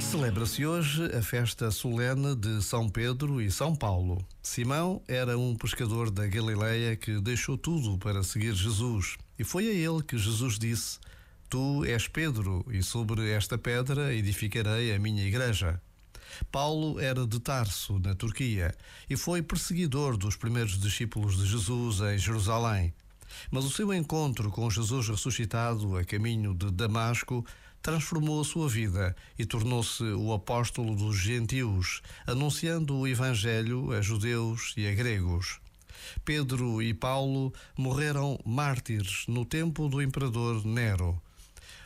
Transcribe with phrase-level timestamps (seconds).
[0.00, 4.24] Celebra-se hoje a festa solene de São Pedro e São Paulo.
[4.42, 9.16] Simão era um pescador da Galileia que deixou tudo para seguir Jesus.
[9.38, 10.98] E foi a ele que Jesus disse:
[11.48, 15.80] Tu és Pedro, e sobre esta pedra edificarei a minha igreja.
[16.50, 18.74] Paulo era de Tarso, na Turquia,
[19.08, 22.92] e foi perseguidor dos primeiros discípulos de Jesus em Jerusalém.
[23.50, 27.44] Mas o seu encontro com Jesus ressuscitado a caminho de Damasco
[27.82, 34.74] transformou a sua vida e tornou-se o apóstolo dos gentios, anunciando o Evangelho a judeus
[34.76, 35.60] e a gregos.
[36.24, 41.20] Pedro e Paulo morreram mártires no tempo do imperador Nero.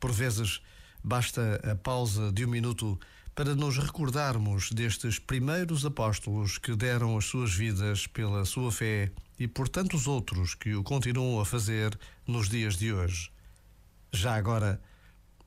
[0.00, 0.60] Por vezes,
[1.02, 2.98] basta a pausa de um minuto
[3.34, 9.46] para nos recordarmos destes primeiros apóstolos que deram as suas vidas pela sua fé e
[9.46, 13.30] por tantos outros que o continuam a fazer nos dias de hoje.
[14.10, 14.80] Já agora,